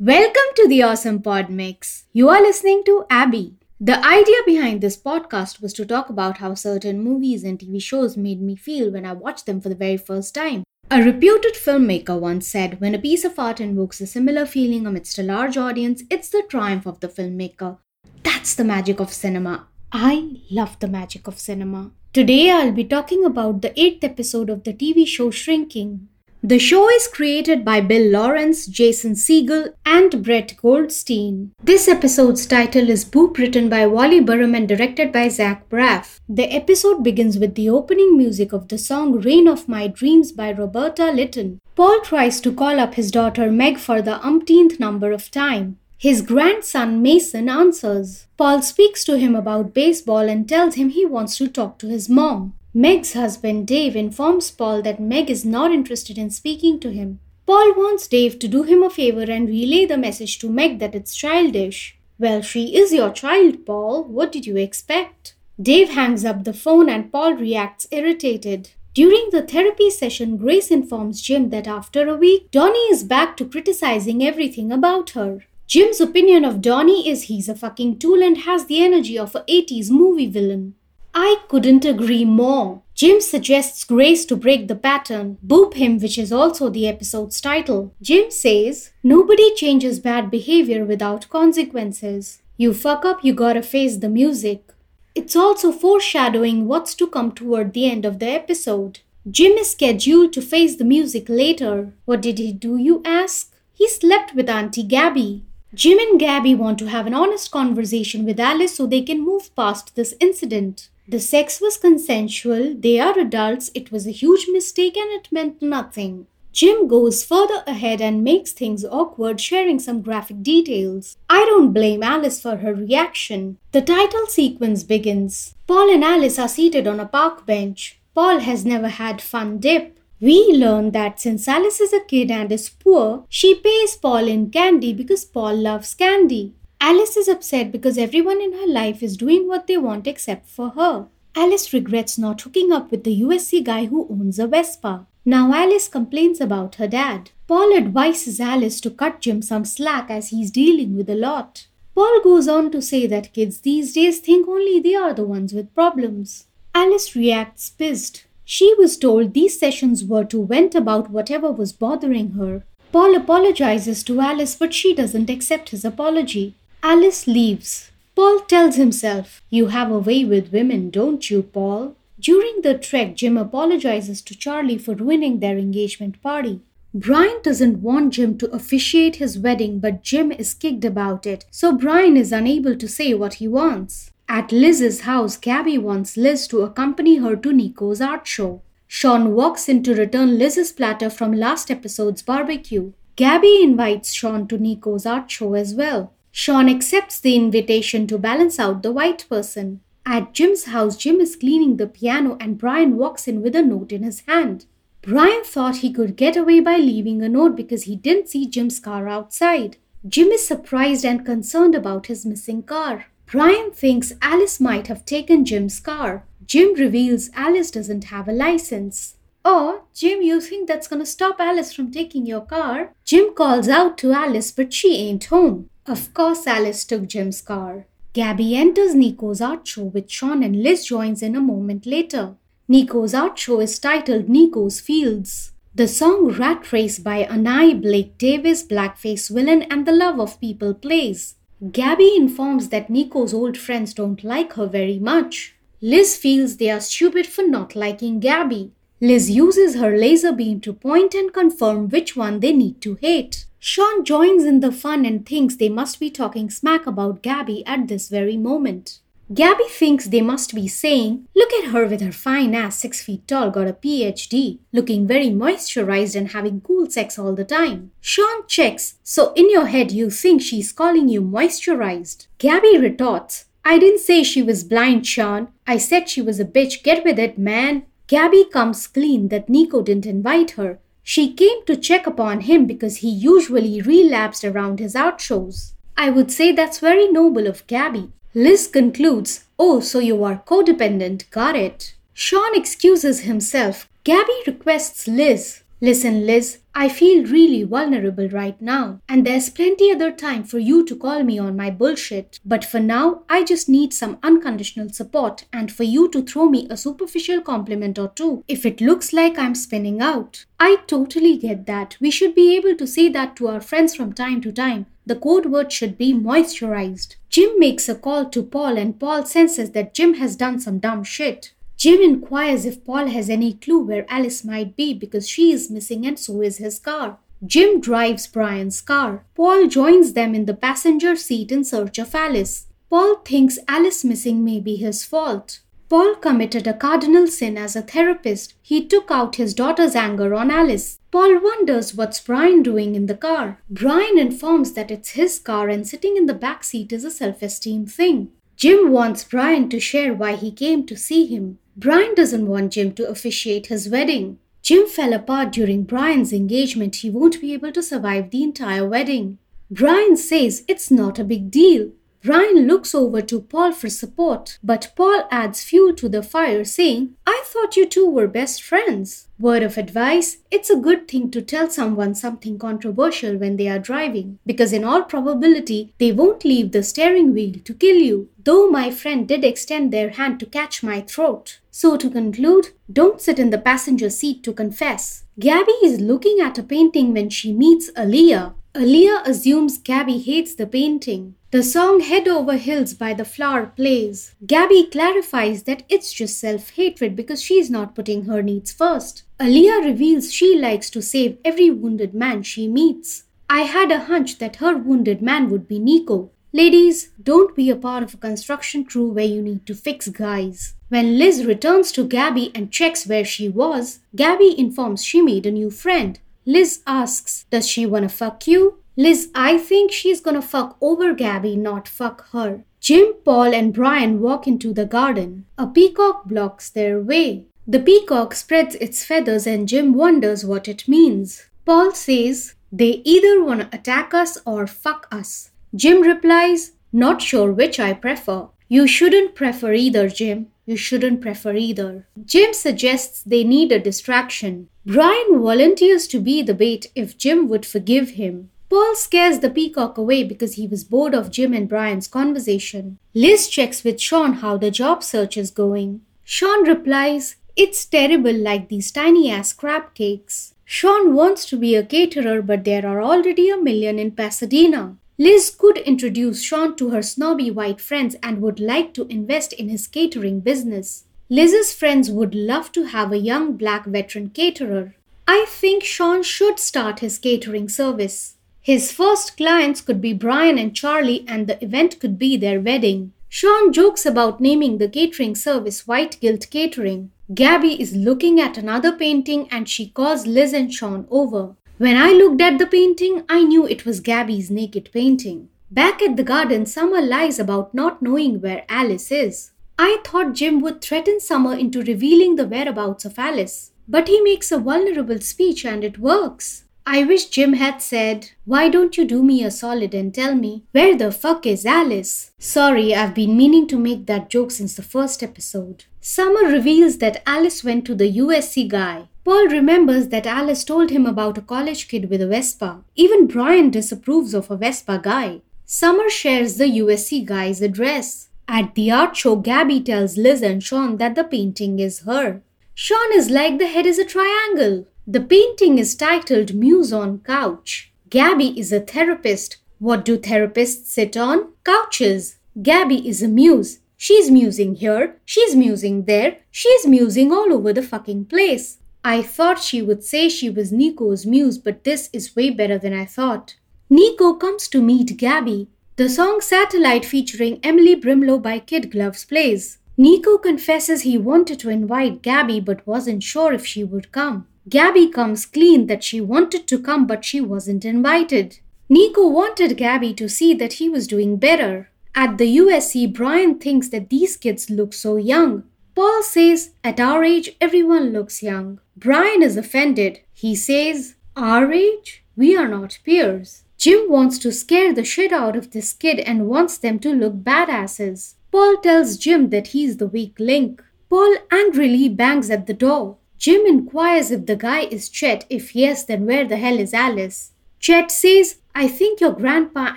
Welcome 0.00 0.50
to 0.56 0.66
the 0.66 0.82
Awesome 0.82 1.22
Pod 1.22 1.50
Mix. 1.50 2.06
You 2.12 2.28
are 2.28 2.42
listening 2.42 2.82
to 2.84 3.06
Abby. 3.08 3.54
The 3.80 4.04
idea 4.04 4.38
behind 4.44 4.80
this 4.80 4.96
podcast 5.00 5.62
was 5.62 5.72
to 5.74 5.86
talk 5.86 6.08
about 6.08 6.38
how 6.38 6.54
certain 6.54 7.00
movies 7.00 7.44
and 7.44 7.60
TV 7.60 7.80
shows 7.80 8.16
made 8.16 8.42
me 8.42 8.56
feel 8.56 8.90
when 8.90 9.06
I 9.06 9.12
watched 9.12 9.46
them 9.46 9.60
for 9.60 9.68
the 9.68 9.76
very 9.76 9.96
first 9.96 10.34
time. 10.34 10.64
A 10.90 11.00
reputed 11.00 11.54
filmmaker 11.54 12.18
once 12.18 12.48
said, 12.48 12.80
When 12.80 12.96
a 12.96 12.98
piece 12.98 13.24
of 13.24 13.38
art 13.38 13.60
invokes 13.60 14.00
a 14.00 14.08
similar 14.08 14.46
feeling 14.46 14.84
amidst 14.84 15.16
a 15.20 15.22
large 15.22 15.56
audience, 15.56 16.02
it's 16.10 16.28
the 16.28 16.42
triumph 16.48 16.86
of 16.86 16.98
the 16.98 17.06
filmmaker. 17.06 17.78
That's 18.24 18.56
the 18.56 18.64
magic 18.64 18.98
of 18.98 19.12
cinema. 19.12 19.68
I 19.92 20.40
love 20.50 20.76
the 20.80 20.88
magic 20.88 21.28
of 21.28 21.38
cinema. 21.38 21.92
Today 22.12 22.50
I'll 22.50 22.72
be 22.72 22.82
talking 22.82 23.24
about 23.24 23.62
the 23.62 23.78
eighth 23.80 24.02
episode 24.02 24.50
of 24.50 24.64
the 24.64 24.74
TV 24.74 25.06
show 25.06 25.30
Shrinking. 25.30 26.08
The 26.46 26.58
show 26.58 26.90
is 26.90 27.08
created 27.08 27.64
by 27.64 27.80
Bill 27.80 28.10
Lawrence, 28.10 28.66
Jason 28.66 29.14
Segel, 29.14 29.72
and 29.86 30.22
Brett 30.22 30.54
Goldstein. 30.60 31.52
This 31.62 31.88
episode's 31.88 32.44
title 32.44 32.90
is 32.90 33.02
Boop, 33.06 33.38
written 33.38 33.70
by 33.70 33.86
Wally 33.86 34.20
Baram 34.20 34.54
and 34.54 34.68
directed 34.68 35.10
by 35.10 35.28
Zach 35.28 35.66
Braff. 35.70 36.20
The 36.28 36.54
episode 36.54 37.02
begins 37.02 37.38
with 37.38 37.54
the 37.54 37.70
opening 37.70 38.18
music 38.18 38.52
of 38.52 38.68
the 38.68 38.76
song 38.76 39.22
Rain 39.22 39.48
of 39.48 39.70
My 39.70 39.86
Dreams 39.86 40.32
by 40.32 40.50
Roberta 40.50 41.10
Lytton. 41.10 41.60
Paul 41.76 42.02
tries 42.02 42.42
to 42.42 42.52
call 42.52 42.78
up 42.78 42.92
his 42.92 43.10
daughter 43.10 43.50
Meg 43.50 43.78
for 43.78 44.02
the 44.02 44.22
umpteenth 44.22 44.78
number 44.78 45.12
of 45.12 45.30
time. 45.30 45.78
His 45.96 46.20
grandson 46.20 47.00
Mason 47.00 47.48
answers. 47.48 48.26
Paul 48.36 48.60
speaks 48.60 49.02
to 49.04 49.16
him 49.16 49.34
about 49.34 49.72
baseball 49.72 50.28
and 50.28 50.46
tells 50.46 50.74
him 50.74 50.90
he 50.90 51.06
wants 51.06 51.38
to 51.38 51.48
talk 51.48 51.78
to 51.78 51.88
his 51.88 52.10
mom. 52.10 52.52
Meg's 52.76 53.12
husband 53.12 53.68
Dave 53.68 53.94
informs 53.94 54.50
Paul 54.50 54.82
that 54.82 54.98
Meg 54.98 55.30
is 55.30 55.44
not 55.44 55.70
interested 55.70 56.18
in 56.18 56.28
speaking 56.28 56.80
to 56.80 56.90
him. 56.90 57.20
Paul 57.46 57.72
wants 57.74 58.08
Dave 58.08 58.40
to 58.40 58.48
do 58.48 58.64
him 58.64 58.82
a 58.82 58.90
favor 58.90 59.22
and 59.22 59.48
relay 59.48 59.86
the 59.86 59.96
message 59.96 60.40
to 60.40 60.50
Meg 60.50 60.80
that 60.80 60.92
it's 60.92 61.14
childish. 61.14 61.96
Well, 62.18 62.42
she 62.42 62.76
is 62.76 62.92
your 62.92 63.12
child, 63.12 63.64
Paul. 63.64 64.02
What 64.02 64.32
did 64.32 64.44
you 64.44 64.56
expect? 64.56 65.34
Dave 65.62 65.90
hangs 65.90 66.24
up 66.24 66.42
the 66.42 66.52
phone 66.52 66.88
and 66.88 67.12
Paul 67.12 67.34
reacts 67.34 67.86
irritated. 67.92 68.70
During 68.92 69.28
the 69.30 69.42
therapy 69.42 69.88
session, 69.88 70.36
Grace 70.36 70.72
informs 70.72 71.22
Jim 71.22 71.50
that 71.50 71.68
after 71.68 72.08
a 72.08 72.16
week, 72.16 72.50
Donnie 72.50 72.90
is 72.90 73.04
back 73.04 73.36
to 73.36 73.44
criticizing 73.44 74.26
everything 74.26 74.72
about 74.72 75.10
her. 75.10 75.44
Jim's 75.68 76.00
opinion 76.00 76.44
of 76.44 76.60
Donnie 76.60 77.08
is 77.08 77.24
he's 77.24 77.48
a 77.48 77.54
fucking 77.54 78.00
tool 78.00 78.20
and 78.20 78.38
has 78.38 78.66
the 78.66 78.84
energy 78.84 79.16
of 79.16 79.36
a 79.36 79.42
80s 79.42 79.90
movie 79.90 80.26
villain. 80.26 80.74
I 81.14 81.36
couldn't 81.48 81.84
agree 81.84 82.24
more. 82.24 82.82
Jim 82.96 83.20
suggests 83.20 83.84
Grace 83.84 84.24
to 84.26 84.36
break 84.36 84.66
the 84.66 84.74
pattern, 84.74 85.38
boop 85.46 85.74
him, 85.74 85.98
which 85.98 86.18
is 86.18 86.32
also 86.32 86.68
the 86.68 86.88
episode's 86.88 87.40
title. 87.40 87.94
Jim 88.02 88.30
says, 88.32 88.90
Nobody 89.02 89.54
changes 89.54 90.00
bad 90.00 90.30
behavior 90.30 90.84
without 90.84 91.28
consequences. 91.28 92.42
You 92.56 92.74
fuck 92.74 93.04
up, 93.04 93.24
you 93.24 93.32
gotta 93.32 93.62
face 93.62 93.96
the 93.98 94.08
music. 94.08 94.72
It's 95.14 95.36
also 95.36 95.70
foreshadowing 95.70 96.66
what's 96.66 96.94
to 96.96 97.06
come 97.06 97.30
toward 97.30 97.72
the 97.72 97.88
end 97.88 98.04
of 98.04 98.18
the 98.18 98.26
episode. 98.26 99.00
Jim 99.30 99.52
is 99.52 99.70
scheduled 99.70 100.32
to 100.32 100.42
face 100.42 100.76
the 100.76 100.84
music 100.84 101.28
later. 101.28 101.92
What 102.04 102.22
did 102.22 102.38
he 102.38 102.52
do, 102.52 102.76
you 102.76 103.02
ask? 103.04 103.54
He 103.72 103.88
slept 103.88 104.34
with 104.34 104.48
Auntie 104.48 104.82
Gabby. 104.82 105.44
Jim 105.72 105.98
and 105.98 106.18
Gabby 106.18 106.54
want 106.54 106.78
to 106.80 106.86
have 106.86 107.06
an 107.06 107.14
honest 107.14 107.50
conversation 107.50 108.24
with 108.24 108.38
Alice 108.38 108.76
so 108.76 108.86
they 108.86 109.02
can 109.02 109.24
move 109.24 109.54
past 109.56 109.94
this 109.96 110.14
incident. 110.20 110.88
The 111.06 111.20
sex 111.20 111.60
was 111.60 111.76
consensual, 111.76 112.74
they 112.78 112.98
are 112.98 113.18
adults, 113.18 113.70
it 113.74 113.92
was 113.92 114.06
a 114.06 114.10
huge 114.10 114.46
mistake 114.50 114.96
and 114.96 115.10
it 115.12 115.28
meant 115.30 115.60
nothing. 115.60 116.26
Jim 116.54 116.86
goes 116.86 117.24
further 117.24 117.62
ahead 117.66 118.00
and 118.00 118.22
makes 118.22 118.52
things 118.52 118.84
awkward, 118.84 119.40
sharing 119.40 119.80
some 119.80 120.00
graphic 120.00 120.40
details. 120.42 121.16
I 121.28 121.40
don't 121.46 121.72
blame 121.72 122.02
Alice 122.02 122.40
for 122.40 122.56
her 122.58 122.72
reaction. 122.72 123.58
The 123.72 123.82
title 123.82 124.26
sequence 124.28 124.84
begins. 124.84 125.56
Paul 125.66 125.92
and 125.92 126.04
Alice 126.04 126.38
are 126.38 126.48
seated 126.48 126.86
on 126.86 127.00
a 127.00 127.06
park 127.06 127.44
bench. 127.44 127.98
Paul 128.14 128.38
has 128.38 128.64
never 128.64 128.88
had 128.88 129.20
fun 129.20 129.58
dip. 129.58 129.98
We 130.20 130.52
learn 130.52 130.92
that 130.92 131.20
since 131.20 131.48
Alice 131.48 131.80
is 131.80 131.92
a 131.92 132.00
kid 132.00 132.30
and 132.30 132.52
is 132.52 132.68
poor, 132.70 133.24
she 133.28 133.56
pays 133.56 133.96
Paul 133.96 134.28
in 134.28 134.50
candy 134.50 134.92
because 134.92 135.24
Paul 135.24 135.56
loves 135.56 135.92
candy. 135.92 136.54
Alice 136.86 137.16
is 137.16 137.28
upset 137.28 137.72
because 137.72 137.96
everyone 137.96 138.42
in 138.42 138.52
her 138.52 138.66
life 138.66 139.02
is 139.02 139.16
doing 139.16 139.48
what 139.48 139.66
they 139.66 139.78
want 139.78 140.06
except 140.06 140.50
for 140.50 140.68
her. 140.72 141.06
Alice 141.34 141.72
regrets 141.72 142.18
not 142.18 142.42
hooking 142.42 142.72
up 142.72 142.90
with 142.90 143.04
the 143.04 143.22
USC 143.22 143.64
guy 143.64 143.86
who 143.86 144.06
owns 144.10 144.38
a 144.38 144.46
Vespa. 144.46 145.06
Now 145.24 145.54
Alice 145.54 145.88
complains 145.88 146.42
about 146.42 146.74
her 146.74 146.86
dad. 146.86 147.30
Paul 147.46 147.74
advises 147.74 148.38
Alice 148.38 148.82
to 148.82 148.90
cut 148.90 149.22
Jim 149.22 149.40
some 149.40 149.64
slack 149.64 150.10
as 150.10 150.28
he's 150.28 150.50
dealing 150.50 150.94
with 150.94 151.08
a 151.08 151.14
lot. 151.14 151.68
Paul 151.94 152.20
goes 152.22 152.48
on 152.48 152.70
to 152.72 152.82
say 152.82 153.06
that 153.06 153.32
kids 153.32 153.60
these 153.60 153.94
days 153.94 154.18
think 154.18 154.46
only 154.46 154.78
they 154.78 154.94
are 154.94 155.14
the 155.14 155.24
ones 155.24 155.54
with 155.54 155.74
problems. 155.74 156.48
Alice 156.74 157.16
reacts 157.16 157.70
pissed. 157.70 158.26
She 158.44 158.74
was 158.76 158.98
told 158.98 159.32
these 159.32 159.58
sessions 159.58 160.04
were 160.04 160.24
to 160.24 160.44
vent 160.44 160.74
about 160.74 161.08
whatever 161.10 161.50
was 161.50 161.72
bothering 161.72 162.32
her. 162.32 162.64
Paul 162.92 163.16
apologizes 163.16 164.04
to 164.04 164.20
Alice, 164.20 164.54
but 164.54 164.74
she 164.74 164.94
doesn't 164.94 165.30
accept 165.30 165.70
his 165.70 165.86
apology. 165.86 166.56
Alice 166.86 167.26
leaves. 167.26 167.90
Paul 168.14 168.40
tells 168.40 168.76
himself, 168.76 169.40
You 169.48 169.68
have 169.68 169.90
a 169.90 169.98
way 169.98 170.22
with 170.22 170.52
women, 170.52 170.90
don't 170.90 171.30
you, 171.30 171.42
Paul? 171.42 171.96
During 172.20 172.60
the 172.60 172.76
trek, 172.76 173.16
Jim 173.16 173.38
apologizes 173.38 174.20
to 174.20 174.36
Charlie 174.36 174.76
for 174.76 174.94
ruining 174.94 175.40
their 175.40 175.56
engagement 175.56 176.20
party. 176.22 176.60
Brian 176.92 177.38
doesn't 177.42 177.80
want 177.80 178.12
Jim 178.12 178.36
to 178.36 178.50
officiate 178.50 179.16
his 179.16 179.38
wedding, 179.38 179.78
but 179.78 180.02
Jim 180.02 180.30
is 180.30 180.52
kicked 180.52 180.84
about 180.84 181.24
it, 181.24 181.46
so 181.50 181.72
Brian 181.72 182.18
is 182.18 182.32
unable 182.32 182.76
to 182.76 182.86
say 182.86 183.14
what 183.14 183.34
he 183.34 183.48
wants. 183.48 184.10
At 184.28 184.52
Liz's 184.52 185.00
house, 185.00 185.38
Gabby 185.38 185.78
wants 185.78 186.18
Liz 186.18 186.46
to 186.48 186.60
accompany 186.60 187.16
her 187.16 187.34
to 187.34 187.52
Nico's 187.54 188.02
art 188.02 188.26
show. 188.26 188.60
Sean 188.86 189.32
walks 189.32 189.70
in 189.70 189.82
to 189.84 189.94
return 189.94 190.36
Liz's 190.36 190.70
platter 190.70 191.08
from 191.08 191.32
last 191.32 191.70
episode's 191.70 192.20
barbecue. 192.20 192.92
Gabby 193.16 193.62
invites 193.62 194.12
Sean 194.12 194.46
to 194.48 194.58
Nico's 194.58 195.06
art 195.06 195.30
show 195.30 195.54
as 195.54 195.74
well. 195.74 196.13
Sean 196.36 196.68
accepts 196.68 197.20
the 197.20 197.36
invitation 197.36 198.08
to 198.08 198.18
balance 198.18 198.58
out 198.58 198.82
the 198.82 198.90
white 198.90 199.24
person. 199.28 199.80
At 200.04 200.32
Jim's 200.34 200.64
house, 200.64 200.96
Jim 200.96 201.20
is 201.20 201.36
cleaning 201.36 201.76
the 201.76 201.86
piano 201.86 202.36
and 202.40 202.58
Brian 202.58 202.96
walks 202.96 203.28
in 203.28 203.40
with 203.40 203.54
a 203.54 203.62
note 203.62 203.92
in 203.92 204.02
his 204.02 204.18
hand. 204.26 204.66
Brian 205.00 205.44
thought 205.44 205.76
he 205.76 205.92
could 205.92 206.16
get 206.16 206.36
away 206.36 206.58
by 206.58 206.76
leaving 206.76 207.22
a 207.22 207.28
note 207.28 207.54
because 207.54 207.84
he 207.84 207.94
didn't 207.94 208.28
see 208.28 208.48
Jim's 208.48 208.80
car 208.80 209.06
outside. 209.06 209.76
Jim 210.08 210.26
is 210.32 210.44
surprised 210.44 211.04
and 211.04 211.24
concerned 211.24 211.76
about 211.76 212.06
his 212.06 212.26
missing 212.26 212.64
car. 212.64 213.06
Brian 213.26 213.70
thinks 213.70 214.12
Alice 214.20 214.58
might 214.58 214.88
have 214.88 215.06
taken 215.06 215.44
Jim's 215.44 215.78
car. 215.78 216.24
Jim 216.44 216.74
reveals 216.74 217.30
Alice 217.34 217.70
doesn't 217.70 218.04
have 218.06 218.26
a 218.26 218.32
license. 218.32 219.14
Oh, 219.44 219.84
Jim, 219.94 220.20
you 220.20 220.40
think 220.40 220.66
that's 220.66 220.88
gonna 220.88 221.06
stop 221.06 221.38
Alice 221.38 221.72
from 221.72 221.92
taking 221.92 222.26
your 222.26 222.40
car? 222.40 222.92
Jim 223.04 223.34
calls 223.34 223.68
out 223.68 223.96
to 223.98 224.10
Alice, 224.10 224.50
but 224.50 224.72
she 224.72 224.96
ain't 224.96 225.26
home. 225.26 225.70
Of 225.86 226.14
course, 226.14 226.46
Alice 226.46 226.84
took 226.84 227.06
Jim's 227.06 227.42
car. 227.42 227.86
Gabby 228.14 228.56
enters 228.56 228.94
Nico's 228.94 229.40
art 229.42 229.66
show 229.66 229.84
with 229.84 230.10
Sean 230.10 230.42
and 230.42 230.62
Liz 230.62 230.86
joins 230.86 231.22
in 231.22 231.36
a 231.36 231.40
moment 231.40 231.84
later. 231.84 232.36
Nico's 232.66 233.12
art 233.12 233.38
show 233.38 233.60
is 233.60 233.78
titled 233.78 234.28
Nico's 234.28 234.80
Fields. 234.80 235.52
The 235.74 235.86
song 235.88 236.28
Rat 236.28 236.72
Race 236.72 236.98
by 236.98 237.24
Anai 237.24 237.82
Blake 237.82 238.16
Davis, 238.16 238.66
Blackface 238.66 239.28
Villain, 239.28 239.62
and 239.62 239.86
The 239.86 239.92
Love 239.92 240.20
of 240.20 240.40
People 240.40 240.72
plays. 240.72 241.34
Gabby 241.72 242.16
informs 242.16 242.70
that 242.70 242.88
Nico's 242.88 243.34
old 243.34 243.58
friends 243.58 243.92
don't 243.92 244.24
like 244.24 244.54
her 244.54 244.66
very 244.66 244.98
much. 244.98 245.56
Liz 245.82 246.16
feels 246.16 246.56
they 246.56 246.70
are 246.70 246.80
stupid 246.80 247.26
for 247.26 247.46
not 247.46 247.76
liking 247.76 248.20
Gabby. 248.20 248.72
Liz 249.04 249.30
uses 249.30 249.74
her 249.74 249.94
laser 249.94 250.32
beam 250.32 250.62
to 250.62 250.72
point 250.72 251.12
and 251.14 251.30
confirm 251.30 251.90
which 251.90 252.16
one 252.16 252.40
they 252.40 252.54
need 252.54 252.80
to 252.80 252.94
hate. 253.02 253.44
Sean 253.58 254.02
joins 254.02 254.44
in 254.44 254.60
the 254.60 254.72
fun 254.72 255.04
and 255.04 255.26
thinks 255.26 255.56
they 255.56 255.68
must 255.68 256.00
be 256.00 256.10
talking 256.10 256.48
smack 256.48 256.86
about 256.86 257.20
Gabby 257.20 257.62
at 257.66 257.86
this 257.86 258.08
very 258.08 258.38
moment. 258.38 259.00
Gabby 259.34 259.68
thinks 259.68 260.06
they 260.06 260.22
must 260.22 260.54
be 260.54 260.66
saying, 260.66 261.26
Look 261.36 261.52
at 261.52 261.70
her 261.70 261.86
with 261.86 262.00
her 262.00 262.12
fine 262.12 262.54
ass, 262.54 262.78
six 262.78 263.02
feet 263.02 263.28
tall, 263.28 263.50
got 263.50 263.68
a 263.68 263.74
PhD, 263.74 264.60
looking 264.72 265.06
very 265.06 265.28
moisturized 265.28 266.16
and 266.16 266.28
having 266.30 266.62
cool 266.62 266.88
sex 266.88 267.18
all 267.18 267.34
the 267.34 267.44
time. 267.44 267.90
Sean 268.00 268.46
checks, 268.46 268.94
So 269.02 269.34
in 269.34 269.50
your 269.50 269.66
head, 269.66 269.92
you 269.92 270.08
think 270.08 270.40
she's 270.40 270.72
calling 270.72 271.10
you 271.10 271.20
moisturized. 271.20 272.26
Gabby 272.38 272.78
retorts, 272.78 273.44
I 273.66 273.78
didn't 273.78 274.00
say 274.00 274.22
she 274.22 274.42
was 274.42 274.64
blind, 274.64 275.06
Sean. 275.06 275.48
I 275.66 275.76
said 275.76 276.08
she 276.08 276.22
was 276.22 276.40
a 276.40 276.46
bitch. 276.46 276.82
Get 276.82 277.04
with 277.04 277.18
it, 277.18 277.36
man. 277.36 277.84
Gabby 278.06 278.44
comes 278.44 278.86
clean 278.86 279.28
that 279.28 279.48
Nico 279.48 279.82
didn't 279.82 280.06
invite 280.06 280.52
her, 280.52 280.78
she 281.02 281.32
came 281.32 281.64
to 281.66 281.76
check 281.76 282.06
upon 282.06 282.40
him 282.40 282.66
because 282.66 282.98
he 282.98 283.10
usually 283.10 283.82
relapsed 283.82 284.44
around 284.44 284.78
his 284.78 284.96
art 284.96 285.20
shows. 285.20 285.74
I 285.96 286.10
would 286.10 286.30
say 286.30 286.50
that's 286.52 286.78
very 286.78 287.08
noble 287.08 287.46
of 287.46 287.66
Gabby. 287.66 288.10
Liz 288.34 288.66
concludes, 288.66 289.44
Oh, 289.58 289.80
so 289.80 289.98
you 289.98 290.24
are 290.24 290.42
codependent, 290.46 291.30
got 291.30 291.56
it. 291.56 291.94
Sean 292.14 292.54
excuses 292.56 293.20
himself. 293.20 293.88
Gabby 294.02 294.32
requests 294.46 295.08
Liz, 295.08 295.62
Listen, 295.84 296.24
Liz, 296.24 296.60
I 296.74 296.88
feel 296.88 297.26
really 297.26 297.62
vulnerable 297.62 298.26
right 298.30 298.58
now, 298.58 299.00
and 299.06 299.26
there's 299.26 299.50
plenty 299.50 299.92
other 299.92 300.10
time 300.10 300.42
for 300.42 300.58
you 300.58 300.82
to 300.86 300.96
call 300.96 301.22
me 301.22 301.38
on 301.38 301.58
my 301.58 301.70
bullshit. 301.70 302.40
But 302.42 302.64
for 302.64 302.80
now, 302.80 303.24
I 303.28 303.44
just 303.44 303.68
need 303.68 303.92
some 303.92 304.16
unconditional 304.22 304.88
support 304.88 305.44
and 305.52 305.70
for 305.70 305.82
you 305.82 306.08
to 306.12 306.22
throw 306.22 306.46
me 306.46 306.66
a 306.70 306.78
superficial 306.78 307.42
compliment 307.42 307.98
or 307.98 308.08
two 308.08 308.44
if 308.48 308.64
it 308.64 308.80
looks 308.80 309.12
like 309.12 309.38
I'm 309.38 309.54
spinning 309.54 310.00
out. 310.00 310.46
I 310.58 310.76
totally 310.86 311.36
get 311.36 311.66
that. 311.66 311.98
We 312.00 312.10
should 312.10 312.34
be 312.34 312.56
able 312.56 312.76
to 312.76 312.86
say 312.86 313.10
that 313.10 313.36
to 313.36 313.48
our 313.48 313.60
friends 313.60 313.94
from 313.94 314.14
time 314.14 314.40
to 314.40 314.52
time. 314.52 314.86
The 315.04 315.16
code 315.16 315.44
word 315.44 315.70
should 315.70 315.98
be 315.98 316.14
moisturized. 316.14 317.16
Jim 317.28 317.58
makes 317.58 317.90
a 317.90 317.94
call 317.94 318.30
to 318.30 318.42
Paul, 318.42 318.78
and 318.78 318.98
Paul 318.98 319.26
senses 319.26 319.72
that 319.72 319.92
Jim 319.92 320.14
has 320.14 320.34
done 320.34 320.60
some 320.60 320.78
dumb 320.78 321.04
shit. 321.04 321.52
Jim 321.84 322.00
inquires 322.00 322.64
if 322.64 322.82
Paul 322.82 323.08
has 323.08 323.28
any 323.28 323.52
clue 323.52 323.80
where 323.80 324.06
Alice 324.08 324.42
might 324.42 324.74
be 324.74 324.94
because 324.94 325.28
she 325.28 325.52
is 325.52 325.70
missing 325.70 326.06
and 326.06 326.18
so 326.18 326.40
is 326.40 326.56
his 326.56 326.78
car. 326.78 327.18
Jim 327.44 327.78
drives 327.78 328.26
Brian's 328.26 328.80
car. 328.80 329.26
Paul 329.34 329.66
joins 329.66 330.14
them 330.14 330.34
in 330.34 330.46
the 330.46 330.54
passenger 330.54 331.14
seat 331.14 331.52
in 331.52 331.62
search 331.62 331.98
of 331.98 332.14
Alice. 332.14 332.68
Paul 332.88 333.16
thinks 333.16 333.58
Alice 333.68 334.02
missing 334.02 334.42
may 334.42 334.60
be 334.60 334.76
his 334.76 335.04
fault. 335.04 335.60
Paul 335.90 336.14
committed 336.14 336.66
a 336.66 336.72
cardinal 336.72 337.26
sin 337.26 337.58
as 337.58 337.76
a 337.76 337.82
therapist. 337.82 338.54
He 338.62 338.86
took 338.86 339.10
out 339.10 339.36
his 339.36 339.52
daughter's 339.52 339.94
anger 339.94 340.34
on 340.34 340.50
Alice. 340.50 340.98
Paul 341.10 341.38
wonders 341.38 341.94
what's 341.94 342.18
Brian 342.18 342.62
doing 342.62 342.94
in 342.94 343.04
the 343.04 343.14
car. 343.14 343.58
Brian 343.68 344.18
informs 344.18 344.72
that 344.72 344.90
it's 344.90 345.10
his 345.10 345.38
car 345.38 345.68
and 345.68 345.86
sitting 345.86 346.16
in 346.16 346.24
the 346.24 346.32
back 346.32 346.64
seat 346.64 346.94
is 346.94 347.04
a 347.04 347.10
self 347.10 347.42
esteem 347.42 347.84
thing. 347.84 348.30
Jim 348.56 348.90
wants 348.90 349.24
Brian 349.24 349.68
to 349.68 349.78
share 349.78 350.14
why 350.14 350.36
he 350.36 350.50
came 350.50 350.86
to 350.86 350.96
see 350.96 351.26
him. 351.26 351.58
Brian 351.76 352.14
doesn't 352.14 352.46
want 352.46 352.72
Jim 352.72 352.92
to 352.92 353.08
officiate 353.08 353.66
his 353.66 353.88
wedding. 353.88 354.38
Jim 354.62 354.86
fell 354.86 355.12
apart 355.12 355.52
during 355.52 355.82
Brian's 355.82 356.32
engagement. 356.32 356.96
He 356.96 357.10
won't 357.10 357.40
be 357.40 357.52
able 357.52 357.72
to 357.72 357.82
survive 357.82 358.30
the 358.30 358.42
entire 358.42 358.88
wedding. 358.88 359.38
Brian 359.70 360.16
says 360.16 360.64
it's 360.68 360.90
not 360.90 361.18
a 361.18 361.24
big 361.24 361.50
deal. 361.50 361.90
Brian 362.24 362.66
looks 362.66 362.94
over 362.94 363.20
to 363.20 363.42
Paul 363.42 363.72
for 363.72 363.90
support, 363.90 364.58
but 364.64 364.90
Paul 364.96 365.28
adds 365.30 365.62
fuel 365.62 365.92
to 365.96 366.08
the 366.08 366.22
fire, 366.22 366.64
saying, 366.64 367.16
I 367.26 367.42
thought 367.44 367.76
you 367.76 367.84
two 367.84 368.08
were 368.08 368.26
best 368.26 368.62
friends. 368.62 369.28
Word 369.38 369.62
of 369.62 369.76
advice 369.76 370.38
it's 370.50 370.70
a 370.70 370.76
good 370.76 371.06
thing 371.06 371.30
to 371.32 371.42
tell 371.42 371.68
someone 371.68 372.14
something 372.14 372.58
controversial 372.58 373.36
when 373.36 373.58
they 373.58 373.68
are 373.68 373.78
driving, 373.78 374.38
because 374.46 374.72
in 374.72 374.84
all 374.84 375.02
probability, 375.02 375.92
they 375.98 376.12
won't 376.12 376.46
leave 376.46 376.72
the 376.72 376.82
steering 376.82 377.34
wheel 377.34 377.56
to 377.62 377.74
kill 377.74 377.96
you. 377.96 378.30
Though 378.42 378.70
my 378.70 378.90
friend 378.90 379.28
did 379.28 379.44
extend 379.44 379.92
their 379.92 380.08
hand 380.08 380.40
to 380.40 380.46
catch 380.46 380.82
my 380.82 381.02
throat. 381.02 381.60
So, 381.70 381.98
to 381.98 382.08
conclude, 382.08 382.68
don't 382.90 383.20
sit 383.20 383.38
in 383.38 383.50
the 383.50 383.58
passenger 383.58 384.08
seat 384.08 384.42
to 384.44 384.54
confess. 384.54 385.24
Gabby 385.38 385.72
is 385.84 386.00
looking 386.00 386.40
at 386.40 386.56
a 386.56 386.62
painting 386.62 387.12
when 387.12 387.28
she 387.28 387.52
meets 387.52 387.90
Aaliyah. 387.92 388.54
Aaliyah 388.74 389.24
assumes 389.24 389.78
Gabby 389.78 390.18
hates 390.18 390.56
the 390.56 390.66
painting. 390.66 391.36
The 391.52 391.62
song 391.62 392.00
Head 392.00 392.26
Over 392.26 392.56
Heels 392.56 392.92
by 392.94 393.14
The 393.14 393.24
Flower 393.24 393.66
plays. 393.66 394.34
Gabby 394.44 394.86
clarifies 394.90 395.62
that 395.62 395.84
it's 395.88 396.12
just 396.12 396.40
self 396.40 396.70
hatred 396.70 397.14
because 397.14 397.40
she's 397.40 397.70
not 397.70 397.94
putting 397.94 398.24
her 398.24 398.42
needs 398.42 398.72
first. 398.72 399.22
Aaliyah 399.38 399.84
reveals 399.84 400.32
she 400.32 400.58
likes 400.58 400.90
to 400.90 401.00
save 401.00 401.38
every 401.44 401.70
wounded 401.70 402.14
man 402.14 402.42
she 402.42 402.66
meets. 402.66 403.22
I 403.48 403.60
had 403.60 403.92
a 403.92 404.06
hunch 404.06 404.38
that 404.38 404.56
her 404.56 404.76
wounded 404.76 405.22
man 405.22 405.50
would 405.50 405.68
be 405.68 405.78
Nico. 405.78 406.32
Ladies, 406.52 407.10
don't 407.22 407.54
be 407.54 407.70
a 407.70 407.76
part 407.76 408.02
of 408.02 408.14
a 408.14 408.16
construction 408.16 408.84
crew 408.84 409.06
where 409.08 409.24
you 409.24 409.40
need 409.40 409.66
to 409.66 409.76
fix 409.76 410.08
guys. 410.08 410.74
When 410.88 411.16
Liz 411.16 411.46
returns 411.46 411.92
to 411.92 412.04
Gabby 412.04 412.50
and 412.56 412.72
checks 412.72 413.06
where 413.06 413.24
she 413.24 413.48
was, 413.48 414.00
Gabby 414.16 414.58
informs 414.58 415.04
she 415.04 415.22
made 415.22 415.46
a 415.46 415.52
new 415.52 415.70
friend. 415.70 416.18
Liz 416.46 416.82
asks, 416.86 417.46
Does 417.50 417.68
she 417.68 417.86
wanna 417.86 418.08
fuck 418.08 418.46
you? 418.46 418.78
Liz, 418.96 419.30
I 419.34 419.58
think 419.58 419.90
she's 419.90 420.20
gonna 420.20 420.42
fuck 420.42 420.76
over 420.80 421.14
Gabby, 421.14 421.56
not 421.56 421.88
fuck 421.88 422.28
her. 422.30 422.64
Jim, 422.80 423.14
Paul, 423.24 423.54
and 423.54 423.72
Brian 423.72 424.20
walk 424.20 424.46
into 424.46 424.72
the 424.72 424.84
garden. 424.84 425.46
A 425.56 425.66
peacock 425.66 426.26
blocks 426.26 426.68
their 426.68 427.00
way. 427.00 427.46
The 427.66 427.80
peacock 427.80 428.34
spreads 428.34 428.74
its 428.74 429.04
feathers, 429.04 429.46
and 429.46 429.66
Jim 429.66 429.94
wonders 429.94 430.44
what 430.44 430.68
it 430.68 430.86
means. 430.86 431.48
Paul 431.64 431.92
says, 431.92 432.54
They 432.70 433.00
either 433.04 433.42
wanna 433.42 433.70
attack 433.72 434.12
us 434.12 434.38
or 434.44 434.66
fuck 434.66 435.08
us. 435.10 435.50
Jim 435.74 436.02
replies, 436.02 436.72
Not 436.92 437.22
sure 437.22 437.50
which 437.52 437.80
I 437.80 437.94
prefer. 437.94 438.48
You 438.74 438.88
shouldn't 438.88 439.36
prefer 439.36 439.72
either, 439.72 440.08
Jim. 440.08 440.48
You 440.66 440.76
shouldn't 440.76 441.20
prefer 441.20 441.54
either. 441.54 442.08
Jim 442.24 442.52
suggests 442.52 443.22
they 443.22 443.44
need 443.44 443.70
a 443.70 443.78
distraction. 443.78 444.68
Brian 444.84 445.40
volunteers 445.40 446.08
to 446.08 446.18
be 446.18 446.42
the 446.42 446.54
bait 446.54 446.90
if 446.96 447.16
Jim 447.16 447.48
would 447.50 447.64
forgive 447.64 448.08
him. 448.22 448.50
Paul 448.68 448.96
scares 448.96 449.38
the 449.38 449.48
peacock 449.48 449.96
away 449.96 450.24
because 450.24 450.54
he 450.54 450.66
was 450.66 450.82
bored 450.82 451.14
of 451.14 451.30
Jim 451.30 451.54
and 451.54 451.68
Brian's 451.68 452.08
conversation. 452.08 452.98
Liz 453.14 453.46
checks 453.48 453.84
with 453.84 454.00
Sean 454.00 454.32
how 454.42 454.56
the 454.56 454.72
job 454.72 455.04
search 455.04 455.36
is 455.36 455.52
going. 455.52 456.00
Sean 456.24 456.66
replies, 456.66 457.36
It's 457.54 457.86
terrible 457.86 458.36
like 458.36 458.70
these 458.70 458.90
tiny 458.90 459.30
ass 459.30 459.52
crab 459.52 459.94
cakes. 459.94 460.54
Sean 460.64 461.14
wants 461.14 461.46
to 461.46 461.56
be 461.56 461.76
a 461.76 461.84
caterer, 461.84 462.42
but 462.42 462.64
there 462.64 462.84
are 462.84 463.00
already 463.00 463.50
a 463.50 463.56
million 463.56 464.00
in 464.00 464.10
Pasadena. 464.10 464.96
Liz 465.16 465.54
could 465.56 465.78
introduce 465.78 466.42
Sean 466.42 466.74
to 466.76 466.90
her 466.90 467.02
snobby 467.02 467.48
white 467.48 467.80
friends 467.80 468.16
and 468.20 468.42
would 468.42 468.58
like 468.58 468.92
to 468.94 469.06
invest 469.06 469.52
in 469.52 469.68
his 469.68 469.86
catering 469.86 470.40
business. 470.40 471.04
Liz's 471.30 471.72
friends 471.72 472.10
would 472.10 472.34
love 472.34 472.72
to 472.72 472.84
have 472.84 473.12
a 473.12 473.18
young 473.18 473.56
black 473.56 473.86
veteran 473.86 474.30
caterer. 474.30 474.94
I 475.28 475.46
think 475.48 475.84
Sean 475.84 476.24
should 476.24 476.58
start 476.58 476.98
his 476.98 477.18
catering 477.18 477.68
service. 477.68 478.34
His 478.60 478.90
first 478.90 479.36
clients 479.36 479.80
could 479.80 480.00
be 480.00 480.12
Brian 480.12 480.58
and 480.58 480.74
Charlie, 480.74 481.24
and 481.28 481.46
the 481.46 481.62
event 481.62 482.00
could 482.00 482.18
be 482.18 482.36
their 482.36 482.60
wedding. 482.60 483.12
Sean 483.28 483.72
jokes 483.72 484.04
about 484.04 484.40
naming 484.40 484.78
the 484.78 484.88
catering 484.88 485.34
service 485.34 485.86
White 485.86 486.18
Guilt 486.20 486.48
Catering. 486.50 487.10
Gabby 487.32 487.80
is 487.80 487.94
looking 487.94 488.40
at 488.40 488.58
another 488.58 488.92
painting 488.92 489.48
and 489.50 489.68
she 489.68 489.88
calls 489.88 490.26
Liz 490.26 490.52
and 490.52 490.72
Sean 490.72 491.06
over. 491.10 491.54
When 491.76 491.96
I 491.96 492.12
looked 492.12 492.40
at 492.40 492.58
the 492.58 492.68
painting, 492.68 493.24
I 493.28 493.42
knew 493.42 493.66
it 493.66 493.84
was 493.84 493.98
Gabby's 493.98 494.48
naked 494.48 494.90
painting. 494.92 495.48
Back 495.72 496.02
at 496.02 496.16
the 496.16 496.22
garden, 496.22 496.66
Summer 496.66 497.00
lies 497.02 497.40
about 497.40 497.74
not 497.74 498.00
knowing 498.00 498.40
where 498.40 498.64
Alice 498.68 499.10
is. 499.10 499.50
I 499.76 499.98
thought 500.04 500.34
Jim 500.34 500.60
would 500.60 500.80
threaten 500.80 501.18
Summer 501.18 501.54
into 501.54 501.82
revealing 501.82 502.36
the 502.36 502.46
whereabouts 502.46 503.04
of 503.04 503.18
Alice. 503.18 503.72
But 503.88 504.06
he 504.06 504.20
makes 504.20 504.52
a 504.52 504.58
vulnerable 504.58 505.18
speech 505.18 505.64
and 505.64 505.82
it 505.82 505.98
works. 505.98 506.62
I 506.86 507.02
wish 507.02 507.26
Jim 507.26 507.54
had 507.54 507.82
said, 507.82 508.30
Why 508.44 508.68
don't 508.68 508.96
you 508.96 509.04
do 509.04 509.24
me 509.24 509.42
a 509.42 509.50
solid 509.50 509.94
and 509.94 510.14
tell 510.14 510.36
me, 510.36 510.62
where 510.70 510.96
the 510.96 511.10
fuck 511.10 511.44
is 511.44 511.66
Alice? 511.66 512.30
Sorry, 512.38 512.94
I've 512.94 513.14
been 513.14 513.36
meaning 513.36 513.66
to 513.68 513.78
make 513.78 514.06
that 514.06 514.30
joke 514.30 514.52
since 514.52 514.74
the 514.74 514.82
first 514.82 515.24
episode. 515.24 515.86
Summer 516.00 516.48
reveals 516.48 516.98
that 516.98 517.22
Alice 517.26 517.64
went 517.64 517.84
to 517.86 517.96
the 517.96 518.16
USC 518.18 518.68
guy. 518.68 519.08
Paul 519.24 519.46
remembers 519.46 520.08
that 520.08 520.26
Alice 520.26 520.64
told 520.64 520.90
him 520.90 521.06
about 521.06 521.38
a 521.38 521.40
college 521.40 521.88
kid 521.88 522.10
with 522.10 522.20
a 522.20 522.26
Vespa. 522.26 522.84
Even 522.94 523.26
Brian 523.26 523.70
disapproves 523.70 524.34
of 524.34 524.50
a 524.50 524.56
Vespa 524.56 525.00
guy. 525.02 525.40
Summer 525.64 526.10
shares 526.10 526.58
the 526.58 526.66
USC 526.66 527.24
guy's 527.24 527.62
address. 527.62 528.28
At 528.46 528.74
the 528.74 528.90
art 528.90 529.16
show, 529.16 529.36
Gabby 529.36 529.80
tells 529.80 530.18
Liz 530.18 530.42
and 530.42 530.62
Sean 530.62 530.98
that 530.98 531.14
the 531.14 531.24
painting 531.24 531.78
is 531.78 532.00
her. 532.00 532.42
Sean 532.74 533.14
is 533.14 533.30
like 533.30 533.58
the 533.58 533.66
head 533.66 533.86
is 533.86 533.98
a 533.98 534.04
triangle. 534.04 534.86
The 535.06 535.22
painting 535.22 535.78
is 535.78 535.96
titled 535.96 536.52
Muse 536.52 536.92
on 536.92 537.20
Couch. 537.20 537.92
Gabby 538.10 538.58
is 538.60 538.72
a 538.72 538.80
therapist. 538.80 539.56
What 539.78 540.04
do 540.04 540.18
therapists 540.18 540.84
sit 540.84 541.16
on? 541.16 541.52
Couches. 541.64 542.36
Gabby 542.62 543.08
is 543.08 543.22
a 543.22 543.28
muse. 543.28 543.78
She's 543.96 544.30
musing 544.30 544.74
here, 544.74 545.16
she's 545.24 545.56
musing 545.56 546.04
there, 546.04 546.38
she's 546.50 546.86
musing 546.86 547.32
all 547.32 547.52
over 547.54 547.72
the 547.72 547.82
fucking 547.82 548.26
place. 548.26 548.78
I 549.06 549.20
thought 549.22 549.62
she 549.62 549.82
would 549.82 550.02
say 550.02 550.30
she 550.30 550.48
was 550.48 550.72
Nico's 550.72 551.26
muse, 551.26 551.58
but 551.58 551.84
this 551.84 552.08
is 552.14 552.34
way 552.34 552.48
better 552.48 552.78
than 552.78 552.94
I 552.94 553.04
thought. 553.04 553.54
Nico 553.90 554.32
comes 554.32 554.66
to 554.68 554.80
meet 554.80 555.18
Gabby. 555.18 555.68
The 555.96 556.08
song 556.08 556.40
Satellite 556.40 557.04
featuring 557.04 557.60
Emily 557.62 557.94
Brimlow 557.94 558.42
by 558.42 558.60
Kid 558.60 558.90
Gloves 558.90 559.26
plays. 559.26 559.76
Nico 559.98 560.38
confesses 560.38 561.02
he 561.02 561.18
wanted 561.18 561.60
to 561.60 561.68
invite 561.68 562.22
Gabby 562.22 562.60
but 562.60 562.86
wasn't 562.86 563.22
sure 563.22 563.52
if 563.52 563.66
she 563.66 563.84
would 563.84 564.10
come. 564.10 564.48
Gabby 564.70 565.08
comes 565.08 565.44
clean 565.44 565.86
that 565.86 566.02
she 566.02 566.22
wanted 566.22 566.66
to 566.66 566.78
come 566.78 567.06
but 567.06 567.26
she 567.26 567.42
wasn't 567.42 567.84
invited. 567.84 568.58
Nico 568.88 569.28
wanted 569.28 569.76
Gabby 569.76 570.14
to 570.14 570.30
see 570.30 570.54
that 570.54 570.74
he 570.74 570.88
was 570.88 571.06
doing 571.06 571.36
better. 571.36 571.90
At 572.14 572.38
the 572.38 572.56
USC, 572.56 573.12
Brian 573.12 573.58
thinks 573.58 573.88
that 573.90 574.08
these 574.08 574.38
kids 574.38 574.70
look 574.70 574.94
so 574.94 575.16
young. 575.16 575.64
Paul 575.94 576.22
says, 576.22 576.72
At 576.82 576.98
our 576.98 577.22
age, 577.22 577.56
everyone 577.60 578.12
looks 578.12 578.42
young. 578.42 578.80
Brian 578.96 579.42
is 579.42 579.56
offended. 579.56 580.20
He 580.32 580.56
says, 580.56 581.14
Our 581.36 581.72
age? 581.72 582.24
We 582.36 582.56
are 582.56 582.68
not 582.68 582.98
peers. 583.04 583.62
Jim 583.78 584.10
wants 584.10 584.38
to 584.38 584.50
scare 584.50 584.92
the 584.92 585.04
shit 585.04 585.32
out 585.32 585.56
of 585.56 585.70
this 585.70 585.92
kid 585.92 586.18
and 586.20 586.48
wants 586.48 586.78
them 586.78 586.98
to 587.00 587.12
look 587.12 587.34
badasses. 587.34 588.34
Paul 588.50 588.78
tells 588.78 589.16
Jim 589.16 589.50
that 589.50 589.68
he's 589.68 589.98
the 589.98 590.06
weak 590.06 590.36
link. 590.38 590.82
Paul 591.10 591.36
angrily 591.50 592.08
bangs 592.08 592.50
at 592.50 592.66
the 592.66 592.74
door. 592.74 593.18
Jim 593.38 593.66
inquires 593.66 594.30
if 594.30 594.46
the 594.46 594.56
guy 594.56 594.80
is 594.80 595.08
Chet. 595.08 595.44
If 595.50 595.76
yes, 595.76 596.04
then 596.04 596.24
where 596.24 596.46
the 596.46 596.56
hell 596.56 596.78
is 596.78 596.94
Alice? 596.94 597.52
Chet 597.78 598.10
says, 598.10 598.56
I 598.74 598.88
think 598.88 599.20
your 599.20 599.32
grandpa 599.32 599.94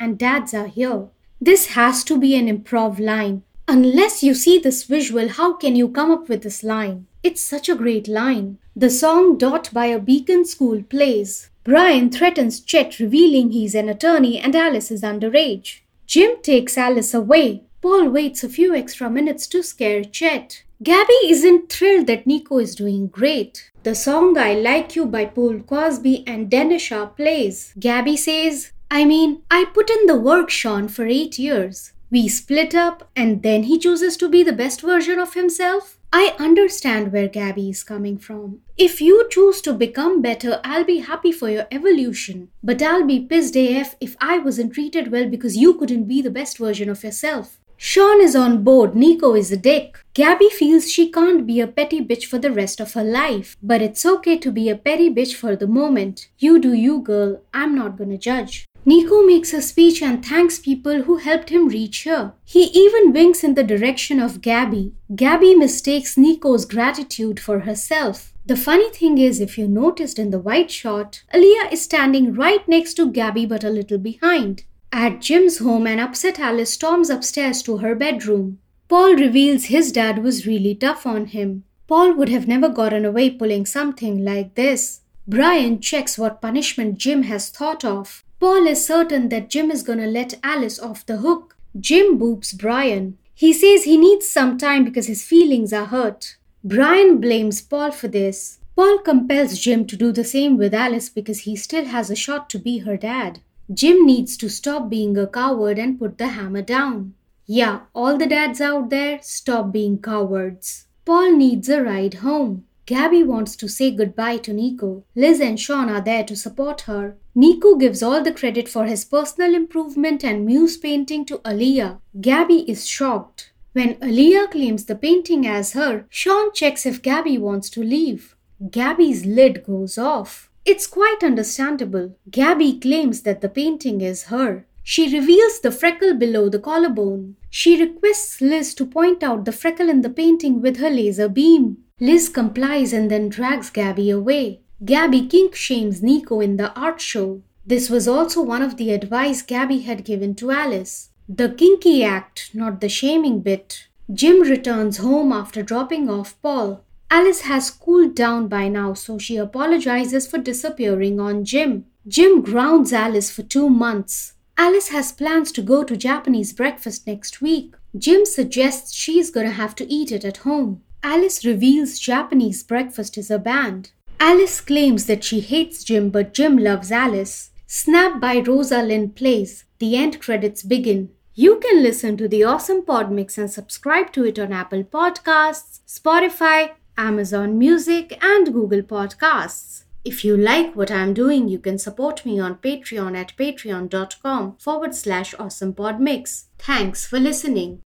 and 0.00 0.18
dads 0.18 0.52
are 0.52 0.66
here. 0.66 1.08
This 1.40 1.68
has 1.68 2.02
to 2.04 2.18
be 2.18 2.34
an 2.34 2.48
improv 2.48 2.98
line. 2.98 3.42
Unless 3.68 4.22
you 4.22 4.32
see 4.32 4.58
this 4.60 4.84
visual, 4.84 5.28
how 5.28 5.54
can 5.54 5.74
you 5.74 5.88
come 5.88 6.12
up 6.12 6.28
with 6.28 6.42
this 6.42 6.62
line? 6.62 7.06
It's 7.24 7.40
such 7.40 7.68
a 7.68 7.74
great 7.74 8.06
line. 8.06 8.58
The 8.76 8.90
song 8.90 9.38
Dot 9.38 9.70
by 9.72 9.86
a 9.86 9.98
Beacon 9.98 10.44
School 10.44 10.84
plays. 10.84 11.50
Brian 11.64 12.10
threatens 12.10 12.60
Chet, 12.60 13.00
revealing 13.00 13.50
he's 13.50 13.74
an 13.74 13.88
attorney 13.88 14.38
and 14.38 14.54
Alice 14.54 14.92
is 14.92 15.02
underage. 15.02 15.80
Jim 16.06 16.36
takes 16.42 16.78
Alice 16.78 17.12
away. 17.12 17.64
Paul 17.82 18.08
waits 18.10 18.44
a 18.44 18.48
few 18.48 18.72
extra 18.72 19.10
minutes 19.10 19.48
to 19.48 19.64
scare 19.64 20.04
Chet. 20.04 20.62
Gabby 20.82 21.18
isn't 21.24 21.68
thrilled 21.68 22.06
that 22.06 22.26
Nico 22.26 22.58
is 22.58 22.76
doing 22.76 23.08
great. 23.08 23.72
The 23.82 23.96
song 23.96 24.38
I 24.38 24.54
Like 24.54 24.94
You 24.94 25.06
by 25.06 25.24
Paul 25.24 25.58
Crosby 25.60 26.22
and 26.24 26.48
Denisha 26.48 27.16
plays. 27.16 27.72
Gabby 27.80 28.16
says, 28.16 28.70
I 28.90 29.04
mean, 29.04 29.42
I 29.50 29.64
put 29.64 29.90
in 29.90 30.06
the 30.06 30.20
work, 30.20 30.50
Sean, 30.50 30.86
for 30.86 31.06
eight 31.06 31.38
years. 31.38 31.92
We 32.08 32.28
split 32.28 32.72
up, 32.72 33.10
and 33.16 33.42
then 33.42 33.64
he 33.64 33.78
chooses 33.78 34.16
to 34.18 34.28
be 34.28 34.44
the 34.44 34.52
best 34.52 34.80
version 34.80 35.18
of 35.18 35.34
himself? 35.34 35.98
I 36.12 36.36
understand 36.38 37.12
where 37.12 37.26
Gabby 37.26 37.68
is 37.70 37.82
coming 37.82 38.16
from. 38.16 38.60
If 38.76 39.00
you 39.00 39.26
choose 39.28 39.60
to 39.62 39.72
become 39.72 40.22
better, 40.22 40.60
I'll 40.62 40.84
be 40.84 40.98
happy 40.98 41.32
for 41.32 41.50
your 41.50 41.66
evolution. 41.72 42.48
But 42.62 42.80
I'll 42.80 43.04
be 43.04 43.20
pissed 43.20 43.56
AF 43.56 43.96
if 44.00 44.16
I 44.20 44.38
wasn't 44.38 44.72
treated 44.72 45.10
well 45.10 45.28
because 45.28 45.56
you 45.56 45.74
couldn't 45.74 46.04
be 46.04 46.22
the 46.22 46.30
best 46.30 46.58
version 46.58 46.88
of 46.88 47.02
yourself. 47.02 47.58
Sean 47.76 48.22
is 48.22 48.34
on 48.34 48.62
board, 48.62 48.94
Nico 48.94 49.34
is 49.34 49.52
a 49.52 49.56
dick. 49.56 49.98
Gabby 50.14 50.48
feels 50.48 50.90
she 50.90 51.10
can't 51.10 51.44
be 51.46 51.60
a 51.60 51.66
petty 51.66 52.00
bitch 52.00 52.24
for 52.24 52.38
the 52.38 52.52
rest 52.52 52.80
of 52.80 52.94
her 52.94 53.04
life. 53.04 53.56
But 53.62 53.82
it's 53.82 54.06
okay 54.06 54.38
to 54.38 54.50
be 54.50 54.70
a 54.70 54.76
petty 54.76 55.10
bitch 55.10 55.34
for 55.34 55.56
the 55.56 55.66
moment. 55.66 56.28
You 56.38 56.58
do 56.58 56.72
you, 56.72 57.00
girl. 57.00 57.42
I'm 57.52 57.74
not 57.74 57.98
gonna 57.98 58.16
judge. 58.16 58.64
Nico 58.88 59.22
makes 59.22 59.52
a 59.52 59.60
speech 59.60 60.00
and 60.00 60.24
thanks 60.24 60.60
people 60.60 61.02
who 61.02 61.16
helped 61.16 61.50
him 61.50 61.66
reach 61.66 61.98
here. 61.98 62.34
He 62.44 62.66
even 62.66 63.12
winks 63.12 63.42
in 63.42 63.54
the 63.54 63.64
direction 63.64 64.20
of 64.20 64.40
Gabby. 64.40 64.92
Gabby 65.16 65.56
mistakes 65.56 66.16
Nico's 66.16 66.64
gratitude 66.64 67.40
for 67.40 67.60
herself. 67.60 68.32
The 68.46 68.56
funny 68.56 68.88
thing 68.90 69.18
is, 69.18 69.40
if 69.40 69.58
you 69.58 69.66
noticed 69.66 70.20
in 70.20 70.30
the 70.30 70.38
white 70.38 70.70
shot, 70.70 71.24
Aaliyah 71.34 71.72
is 71.72 71.82
standing 71.82 72.32
right 72.32 72.66
next 72.68 72.94
to 72.94 73.10
Gabby 73.10 73.44
but 73.44 73.64
a 73.64 73.70
little 73.70 73.98
behind. 73.98 74.62
At 74.92 75.20
Jim's 75.20 75.58
home, 75.58 75.88
an 75.88 75.98
upset 75.98 76.38
Alice 76.38 76.74
storms 76.74 77.10
upstairs 77.10 77.64
to 77.64 77.78
her 77.78 77.96
bedroom. 77.96 78.60
Paul 78.86 79.16
reveals 79.16 79.64
his 79.64 79.90
dad 79.90 80.22
was 80.22 80.46
really 80.46 80.76
tough 80.76 81.06
on 81.06 81.26
him. 81.26 81.64
Paul 81.88 82.14
would 82.14 82.28
have 82.28 82.46
never 82.46 82.68
gotten 82.68 83.04
away 83.04 83.30
pulling 83.30 83.66
something 83.66 84.24
like 84.24 84.54
this. 84.54 85.00
Brian 85.26 85.80
checks 85.80 86.16
what 86.16 86.40
punishment 86.40 86.98
Jim 86.98 87.24
has 87.24 87.50
thought 87.50 87.84
of. 87.84 88.22
Paul 88.38 88.66
is 88.66 88.84
certain 88.84 89.30
that 89.30 89.48
Jim 89.48 89.70
is 89.70 89.82
gonna 89.82 90.06
let 90.06 90.38
Alice 90.42 90.78
off 90.78 91.06
the 91.06 91.18
hook. 91.18 91.56
Jim 91.78 92.18
boops 92.18 92.56
Brian. 92.56 93.16
He 93.34 93.52
says 93.52 93.84
he 93.84 93.96
needs 93.96 94.28
some 94.28 94.58
time 94.58 94.84
because 94.84 95.06
his 95.06 95.24
feelings 95.24 95.72
are 95.72 95.86
hurt. 95.86 96.36
Brian 96.62 97.18
blames 97.20 97.62
Paul 97.62 97.92
for 97.92 98.08
this. 98.08 98.58
Paul 98.74 98.98
compels 98.98 99.58
Jim 99.58 99.86
to 99.86 99.96
do 99.96 100.12
the 100.12 100.24
same 100.24 100.58
with 100.58 100.74
Alice 100.74 101.08
because 101.08 101.40
he 101.40 101.56
still 101.56 101.86
has 101.86 102.10
a 102.10 102.16
shot 102.16 102.50
to 102.50 102.58
be 102.58 102.78
her 102.78 102.96
dad. 102.98 103.40
Jim 103.72 104.04
needs 104.04 104.36
to 104.36 104.50
stop 104.50 104.90
being 104.90 105.16
a 105.16 105.26
coward 105.26 105.78
and 105.78 105.98
put 105.98 106.18
the 106.18 106.28
hammer 106.28 106.62
down. 106.62 107.14
Yeah, 107.46 107.80
all 107.94 108.18
the 108.18 108.26
dads 108.26 108.60
out 108.60 108.90
there, 108.90 109.18
stop 109.22 109.72
being 109.72 109.98
cowards. 110.00 110.86
Paul 111.04 111.32
needs 111.32 111.68
a 111.68 111.82
ride 111.82 112.14
home. 112.14 112.64
Gabby 112.86 113.24
wants 113.24 113.56
to 113.56 113.68
say 113.68 113.90
goodbye 113.90 114.36
to 114.38 114.52
Nico. 114.52 115.02
Liz 115.16 115.40
and 115.40 115.58
Sean 115.58 115.90
are 115.90 116.00
there 116.00 116.22
to 116.22 116.36
support 116.36 116.82
her. 116.82 117.16
Nico 117.34 117.74
gives 117.74 118.00
all 118.00 118.22
the 118.22 118.32
credit 118.32 118.68
for 118.68 118.86
his 118.86 119.04
personal 119.04 119.54
improvement 119.54 120.24
and 120.24 120.46
muse 120.46 120.76
painting 120.76 121.24
to 121.26 121.38
Aaliyah. 121.38 121.98
Gabby 122.20 122.70
is 122.70 122.86
shocked. 122.86 123.52
When 123.72 123.96
Aaliyah 123.96 124.52
claims 124.52 124.84
the 124.84 124.94
painting 124.94 125.46
as 125.46 125.72
her, 125.72 126.06
Sean 126.08 126.52
checks 126.54 126.86
if 126.86 127.02
Gabby 127.02 127.36
wants 127.36 127.68
to 127.70 127.82
leave. 127.82 128.36
Gabby's 128.70 129.26
lid 129.26 129.64
goes 129.64 129.98
off. 129.98 130.48
It's 130.64 130.86
quite 130.86 131.22
understandable. 131.22 132.16
Gabby 132.30 132.78
claims 132.78 133.22
that 133.22 133.40
the 133.40 133.48
painting 133.48 134.00
is 134.00 134.24
her. 134.24 134.64
She 134.82 135.12
reveals 135.12 135.58
the 135.60 135.72
freckle 135.72 136.14
below 136.14 136.48
the 136.48 136.60
collarbone. 136.60 137.36
She 137.50 137.80
requests 137.80 138.40
Liz 138.40 138.74
to 138.76 138.86
point 138.86 139.24
out 139.24 139.44
the 139.44 139.52
freckle 139.52 139.88
in 139.88 140.02
the 140.02 140.10
painting 140.10 140.62
with 140.62 140.76
her 140.76 140.88
laser 140.88 141.28
beam. 141.28 141.78
Liz 141.98 142.28
complies 142.28 142.92
and 142.92 143.10
then 143.10 143.30
drags 143.30 143.70
Gabby 143.70 144.10
away. 144.10 144.60
Gabby 144.84 145.26
kink 145.26 145.54
shames 145.54 146.02
Nico 146.02 146.40
in 146.40 146.58
the 146.58 146.70
art 146.78 147.00
show. 147.00 147.40
This 147.64 147.88
was 147.88 148.06
also 148.06 148.42
one 148.42 148.60
of 148.60 148.76
the 148.76 148.90
advice 148.90 149.40
Gabby 149.40 149.80
had 149.80 150.04
given 150.04 150.34
to 150.34 150.50
Alice. 150.50 151.08
The 151.26 151.48
kinky 151.48 152.04
act, 152.04 152.50
not 152.52 152.82
the 152.82 152.90
shaming 152.90 153.40
bit. 153.40 153.88
Jim 154.12 154.42
returns 154.42 154.98
home 154.98 155.32
after 155.32 155.62
dropping 155.62 156.10
off 156.10 156.40
Paul. 156.42 156.84
Alice 157.10 157.40
has 157.42 157.70
cooled 157.70 158.14
down 158.14 158.46
by 158.48 158.68
now, 158.68 158.92
so 158.92 159.18
she 159.18 159.38
apologizes 159.38 160.26
for 160.26 160.36
disappearing 160.36 161.18
on 161.18 161.46
Jim. 161.46 161.86
Jim 162.06 162.42
grounds 162.42 162.92
Alice 162.92 163.30
for 163.30 163.42
two 163.42 163.70
months. 163.70 164.34
Alice 164.58 164.88
has 164.88 165.12
plans 165.12 165.50
to 165.52 165.62
go 165.62 165.82
to 165.82 165.96
Japanese 165.96 166.52
breakfast 166.52 167.06
next 167.06 167.40
week. 167.40 167.74
Jim 167.96 168.26
suggests 168.26 168.94
she's 168.94 169.30
gonna 169.30 169.50
have 169.50 169.74
to 169.76 169.90
eat 169.90 170.12
it 170.12 170.24
at 170.24 170.38
home. 170.38 170.82
Alice 171.08 171.44
reveals 171.44 172.00
Japanese 172.00 172.64
breakfast 172.64 173.16
is 173.16 173.30
a 173.30 173.38
band. 173.38 173.90
Alice 174.18 174.60
claims 174.60 175.06
that 175.06 175.22
she 175.22 175.38
hates 175.38 175.84
Jim, 175.84 176.10
but 176.10 176.34
Jim 176.34 176.58
loves 176.58 176.90
Alice. 176.90 177.50
Snap 177.68 178.20
by 178.20 178.40
Rosa 178.40 178.82
Linn 178.82 179.10
plays. 179.10 179.64
The 179.78 179.96
end 179.96 180.20
credits 180.20 180.64
begin. 180.64 181.10
You 181.32 181.60
can 181.60 181.80
listen 181.80 182.16
to 182.16 182.26
the 182.26 182.42
awesome 182.42 182.84
pod 182.84 183.12
mix 183.12 183.38
and 183.38 183.48
subscribe 183.48 184.12
to 184.14 184.24
it 184.24 184.36
on 184.40 184.52
Apple 184.52 184.82
Podcasts, 184.82 185.78
Spotify, 185.86 186.72
Amazon 186.98 187.56
Music, 187.56 188.18
and 188.20 188.52
Google 188.52 188.82
Podcasts. 188.82 189.84
If 190.04 190.24
you 190.24 190.36
like 190.36 190.74
what 190.74 190.90
I'm 190.90 191.14
doing, 191.14 191.48
you 191.48 191.60
can 191.60 191.78
support 191.78 192.26
me 192.26 192.40
on 192.40 192.56
Patreon 192.56 193.16
at 193.16 193.36
patreon.com 193.36 194.56
forward 194.58 194.94
slash 194.94 195.34
awesomepodmix. 195.36 196.46
Thanks 196.58 197.06
for 197.06 197.20
listening. 197.20 197.74